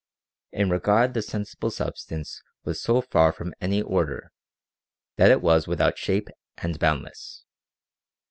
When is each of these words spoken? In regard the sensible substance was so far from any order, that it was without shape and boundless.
In 0.51 0.71
regard 0.71 1.13
the 1.13 1.21
sensible 1.21 1.69
substance 1.69 2.41
was 2.63 2.81
so 2.81 3.01
far 3.01 3.31
from 3.31 3.53
any 3.61 3.83
order, 3.83 4.31
that 5.17 5.29
it 5.29 5.43
was 5.43 5.67
without 5.67 5.99
shape 5.99 6.29
and 6.57 6.79
boundless. 6.79 7.43